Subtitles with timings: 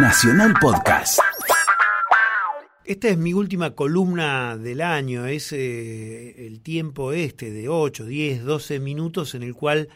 [0.00, 1.18] Nacional Podcast.
[2.84, 8.44] Esta es mi última columna del año, es eh, el tiempo este de 8, 10,
[8.44, 9.88] 12 minutos en el cual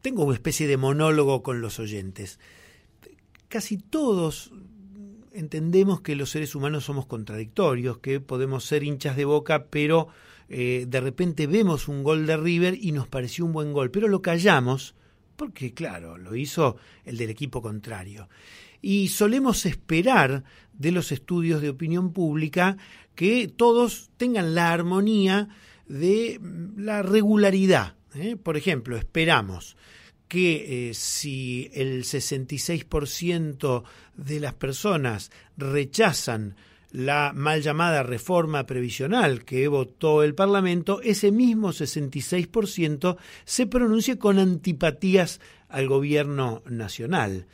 [0.00, 2.40] tengo una especie de monólogo con los oyentes.
[3.48, 4.52] Casi todos
[5.32, 10.08] entendemos que los seres humanos somos contradictorios, que podemos ser hinchas de boca, pero
[10.48, 14.08] eh, de repente vemos un gol de River y nos pareció un buen gol, pero
[14.08, 14.94] lo callamos
[15.36, 18.28] porque, claro, lo hizo el del equipo contrario.
[18.82, 22.76] Y solemos esperar de los estudios de opinión pública
[23.14, 25.48] que todos tengan la armonía
[25.88, 26.40] de
[26.76, 27.94] la regularidad.
[28.14, 28.36] ¿eh?
[28.36, 29.76] Por ejemplo, esperamos
[30.28, 33.84] que eh, si el 66%
[34.16, 36.56] de las personas rechazan
[36.90, 44.38] la mal llamada reforma previsional que votó el Parlamento, ese mismo 66% se pronuncia con
[44.38, 47.46] antipatías al gobierno nacional.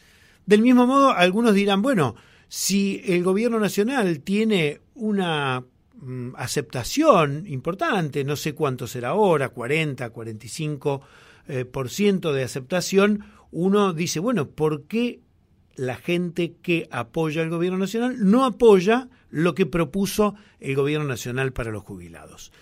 [0.46, 2.16] Del mismo modo, algunos dirán, bueno,
[2.48, 10.10] si el gobierno nacional tiene una mm, aceptación importante, no sé cuánto será ahora, 40,
[10.10, 11.02] 45
[11.48, 15.20] eh, por ciento de aceptación, uno dice, bueno, ¿por qué
[15.76, 21.52] la gente que apoya al gobierno nacional no apoya lo que propuso el gobierno nacional
[21.52, 22.52] para los jubilados.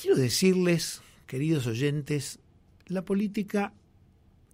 [0.00, 2.38] Quiero decirles, queridos oyentes,
[2.86, 3.72] la política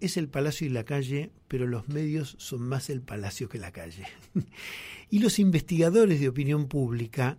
[0.00, 3.72] es el palacio y la calle, pero los medios son más el palacio que la
[3.72, 4.06] calle.
[5.10, 7.38] y los investigadores de opinión pública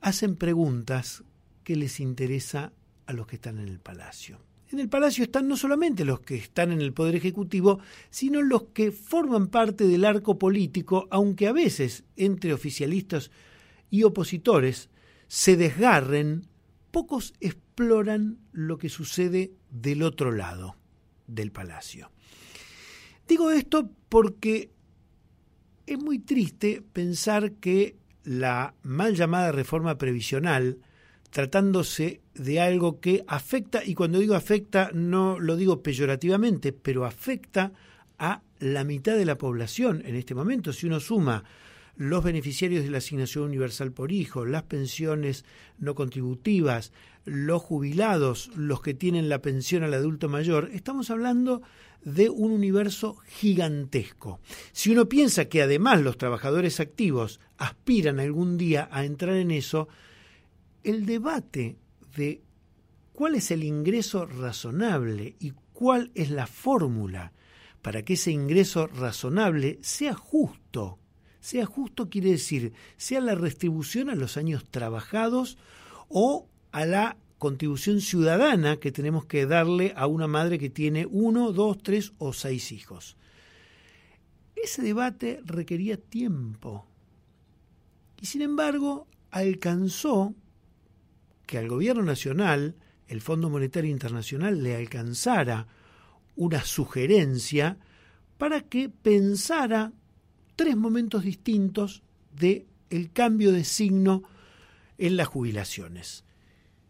[0.00, 1.24] hacen preguntas
[1.64, 2.72] que les interesa
[3.06, 4.40] a los que están en el palacio.
[4.70, 8.68] En el Palacio están no solamente los que están en el Poder Ejecutivo, sino los
[8.72, 13.30] que forman parte del arco político, aunque a veces entre oficialistas
[13.90, 14.88] y opositores
[15.28, 16.46] se desgarren,
[16.90, 20.76] pocos exploran lo que sucede del otro lado
[21.26, 22.10] del Palacio.
[23.26, 24.70] Digo esto porque
[25.86, 30.78] es muy triste pensar que la mal llamada reforma previsional,
[31.30, 37.72] tratándose de algo que afecta, y cuando digo afecta no lo digo peyorativamente, pero afecta
[38.18, 40.72] a la mitad de la población en este momento.
[40.72, 41.44] Si uno suma
[41.96, 45.44] los beneficiarios de la asignación universal por hijo, las pensiones
[45.78, 46.92] no contributivas,
[47.24, 51.62] los jubilados, los que tienen la pensión al adulto mayor, estamos hablando
[52.04, 54.40] de un universo gigantesco.
[54.72, 59.88] Si uno piensa que además los trabajadores activos aspiran algún día a entrar en eso,
[60.82, 61.76] el debate
[62.16, 62.42] de
[63.12, 67.32] cuál es el ingreso razonable y cuál es la fórmula
[67.82, 70.98] para que ese ingreso razonable sea justo.
[71.40, 75.58] Sea justo quiere decir, sea la retribución a los años trabajados
[76.08, 81.52] o a la contribución ciudadana que tenemos que darle a una madre que tiene uno,
[81.52, 83.16] dos, tres o seis hijos.
[84.56, 86.86] Ese debate requería tiempo.
[88.20, 90.34] Y sin embargo, alcanzó
[91.46, 92.76] que al gobierno nacional,
[93.08, 95.66] el Fondo Monetario Internacional, le alcanzara
[96.36, 97.78] una sugerencia
[98.38, 99.92] para que pensara
[100.54, 102.02] tres momentos distintos
[102.32, 104.22] de el cambio de signo
[104.98, 106.24] en las jubilaciones.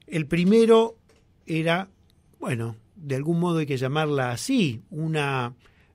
[0.07, 0.99] El primero
[1.47, 1.89] era,
[2.39, 5.55] bueno, de algún modo hay que llamarla así, una,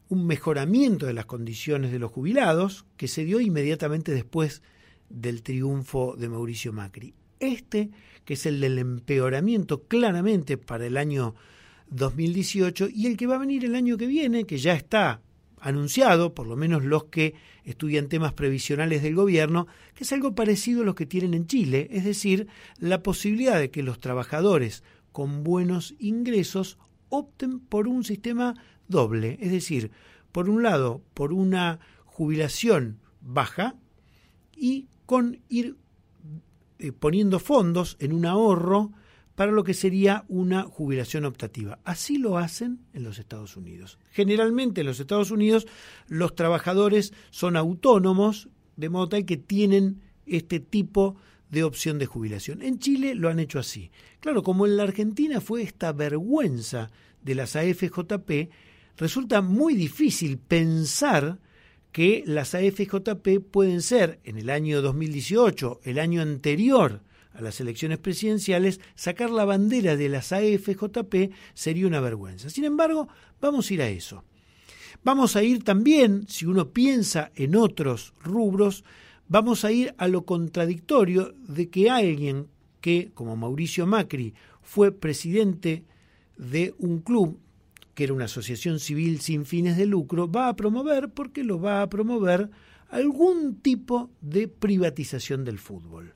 [0.10, 4.62] un mejoramiento de las condiciones de los jubilados que se dio inmediatamente después
[5.10, 7.14] del triunfo de Mauricio Macri.
[7.40, 7.92] Este
[8.28, 11.34] que es el del empeoramiento claramente para el año
[11.90, 15.22] 2018 y el que va a venir el año que viene, que ya está
[15.60, 20.82] anunciado, por lo menos los que estudian temas previsionales del gobierno, que es algo parecido
[20.82, 22.48] a lo que tienen en Chile, es decir,
[22.80, 26.78] la posibilidad de que los trabajadores con buenos ingresos
[27.10, 28.56] opten por un sistema
[28.88, 29.92] doble, es decir,
[30.32, 33.76] por un lado, por una jubilación baja
[34.56, 35.78] y con ir
[36.80, 38.92] eh, poniendo fondos en un ahorro
[39.38, 41.78] para lo que sería una jubilación optativa.
[41.84, 44.00] Así lo hacen en los Estados Unidos.
[44.10, 45.68] Generalmente en los Estados Unidos
[46.08, 51.18] los trabajadores son autónomos, de modo tal que tienen este tipo
[51.52, 52.64] de opción de jubilación.
[52.64, 53.92] En Chile lo han hecho así.
[54.22, 56.90] Claro, como en la Argentina fue esta vergüenza
[57.22, 58.50] de las AFJP,
[58.98, 61.38] resulta muy difícil pensar
[61.92, 67.98] que las AFJP pueden ser en el año 2018, el año anterior a las elecciones
[68.00, 72.50] presidenciales, sacar la bandera de las AFJP sería una vergüenza.
[72.50, 73.08] Sin embargo,
[73.40, 74.24] vamos a ir a eso.
[75.04, 78.84] Vamos a ir también, si uno piensa en otros rubros,
[79.28, 82.48] vamos a ir a lo contradictorio de que alguien
[82.82, 85.86] que, como Mauricio Macri, fue presidente
[86.38, 87.40] de un club
[87.98, 91.82] que era una asociación civil sin fines de lucro, va a promover, porque lo va
[91.82, 92.52] a promover,
[92.90, 96.14] algún tipo de privatización del fútbol.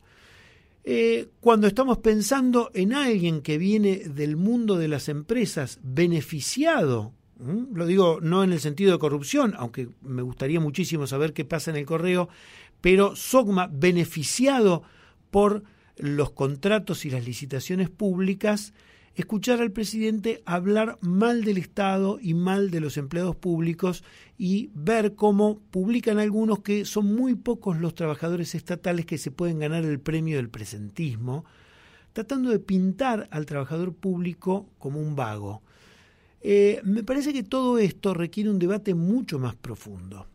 [0.83, 7.13] Eh, cuando estamos pensando en alguien que viene del mundo de las empresas beneficiado,
[7.73, 11.71] lo digo no en el sentido de corrupción, aunque me gustaría muchísimo saber qué pasa
[11.71, 12.29] en el correo,
[12.81, 14.83] pero Sogma beneficiado
[15.29, 15.63] por
[15.97, 18.73] los contratos y las licitaciones públicas,
[19.15, 24.03] escuchar al presidente hablar mal del Estado y mal de los empleados públicos
[24.37, 29.59] y ver cómo publican algunos que son muy pocos los trabajadores estatales que se pueden
[29.59, 31.45] ganar el premio del presentismo,
[32.13, 35.61] tratando de pintar al trabajador público como un vago.
[36.41, 40.27] Eh, me parece que todo esto requiere un debate mucho más profundo.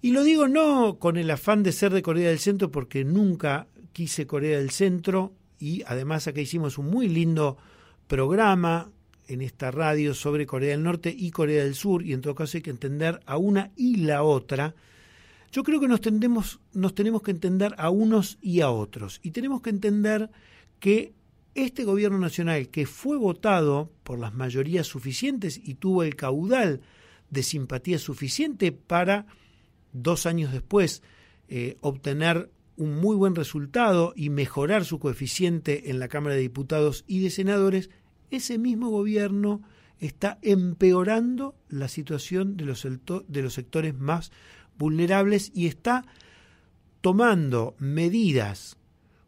[0.00, 3.66] Y lo digo no con el afán de ser de Corea del Centro, porque nunca
[3.92, 7.58] quise Corea del Centro y además acá hicimos un muy lindo
[8.10, 8.90] programa
[9.28, 12.58] en esta radio sobre Corea del Norte y Corea del Sur, y en todo caso
[12.58, 14.74] hay que entender a una y la otra.
[15.52, 19.30] Yo creo que nos, tendemos, nos tenemos que entender a unos y a otros, y
[19.30, 20.28] tenemos que entender
[20.80, 21.14] que
[21.54, 26.80] este gobierno nacional, que fue votado por las mayorías suficientes y tuvo el caudal
[27.30, 29.26] de simpatía suficiente para
[29.92, 31.04] dos años después
[31.46, 37.04] eh, obtener un muy buen resultado y mejorar su coeficiente en la Cámara de Diputados
[37.06, 37.90] y de Senadores,
[38.30, 39.62] ese mismo gobierno
[39.98, 42.86] está empeorando la situación de los,
[43.28, 44.32] de los sectores más
[44.78, 46.04] vulnerables y está
[47.00, 48.76] tomando medidas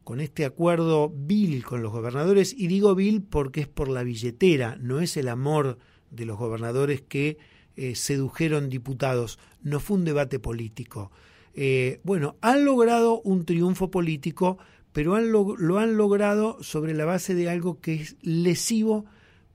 [0.05, 4.77] con este acuerdo vil con los gobernadores, y digo vil porque es por la billetera,
[4.81, 5.79] no es el amor
[6.11, 7.39] de los gobernadores que
[7.77, 11.11] eh, sedujeron diputados, no fue un debate político.
[11.55, 14.59] Eh, bueno, han logrado un triunfo político,
[14.93, 19.06] pero lo, han logrado sobre la base de algo que es lesivo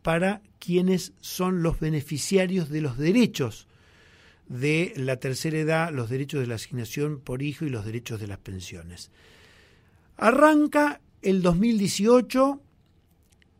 [0.02, 3.68] para quienes son los beneficiarios de los derechos
[4.48, 8.28] de la tercera edad, los derechos de la asignación por hijo y los derechos de
[8.28, 9.12] las pensiones.
[10.16, 12.62] Arranca el 2018,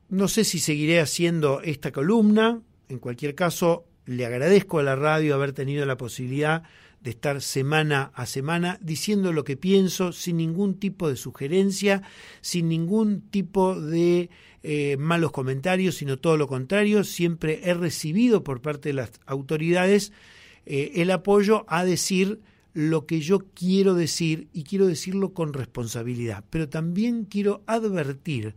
[0.10, 5.36] no sé si seguiré haciendo esta columna, en cualquier caso le agradezco a la radio
[5.36, 6.64] haber tenido la posibilidad
[7.02, 12.02] de estar semana a semana diciendo lo que pienso sin ningún tipo de sugerencia,
[12.42, 14.30] sin ningún tipo de
[14.64, 17.04] eh, malos comentarios, sino todo lo contrario.
[17.04, 20.12] Siempre he recibido por parte de las autoridades
[20.66, 22.42] eh, el apoyo a decir
[22.74, 26.44] lo que yo quiero decir y quiero decirlo con responsabilidad.
[26.50, 28.56] Pero también quiero advertir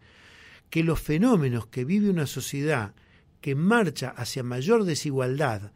[0.68, 2.94] que los fenómenos que vive una sociedad
[3.40, 5.72] que marcha hacia mayor desigualdad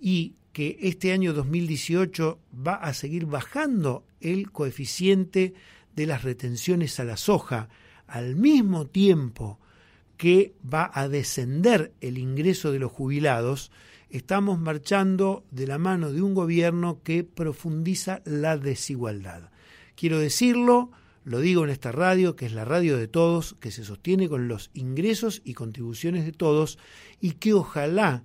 [0.00, 5.52] y que este año 2018 va a seguir bajando el coeficiente
[5.94, 7.68] de las retenciones a la soja,
[8.06, 9.60] al mismo tiempo
[10.16, 13.70] que va a descender el ingreso de los jubilados,
[14.08, 19.50] estamos marchando de la mano de un gobierno que profundiza la desigualdad.
[19.94, 20.90] Quiero decirlo,
[21.24, 24.48] lo digo en esta radio, que es la radio de todos, que se sostiene con
[24.48, 26.78] los ingresos y contribuciones de todos,
[27.20, 28.24] y que ojalá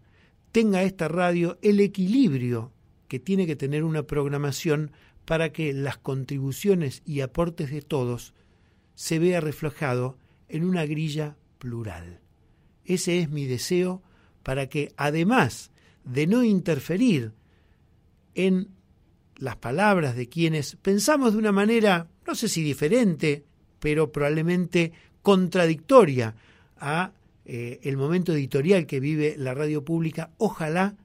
[0.51, 2.71] tenga esta radio el equilibrio
[3.07, 4.91] que tiene que tener una programación
[5.25, 8.33] para que las contribuciones y aportes de todos
[8.95, 10.17] se vea reflejado
[10.49, 12.19] en una grilla plural.
[12.85, 14.01] Ese es mi deseo
[14.43, 15.71] para que, además
[16.03, 17.33] de no interferir
[18.33, 18.69] en
[19.37, 23.43] las palabras de quienes pensamos de una manera, no sé si diferente,
[23.79, 24.91] pero probablemente
[25.21, 26.35] contradictoria
[26.77, 27.11] a
[27.53, 30.95] eh, el momento editorial que vive la radio pública, ojalá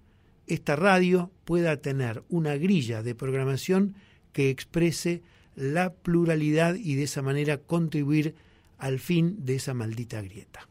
[0.46, 3.96] esta radio pueda tener una grilla de programación
[4.30, 5.22] que exprese
[5.56, 8.36] la pluralidad y de esa manera contribuir
[8.78, 10.68] al fin de esa maldita grieta.